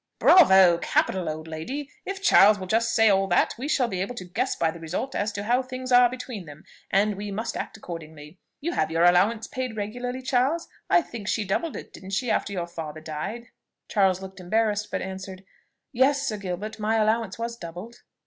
[0.17, 0.79] "Bravo!
[0.79, 1.29] capital!
[1.29, 4.55] old lady; if Charles will just say all that, we shall be able to guess
[4.55, 8.39] by the result as to how things are between them, and we must act accordingly.
[8.61, 10.67] You have your allowance paid regularly, Charles?
[10.89, 13.49] I think she doubled it, did'nt she, after your father died?"
[13.89, 15.43] Charles looked embarrassed, but answered
[15.91, 17.97] "Yes, Sir Gilbert, my allowance was doubled."